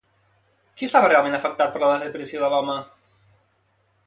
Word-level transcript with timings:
Qui 0.79 0.87
estava 0.87 1.11
realment 1.11 1.37
afectat 1.39 1.75
per 1.75 1.83
la 1.85 1.93
desaparició 1.93 2.43
de 2.45 2.51
l'home? 2.55 2.81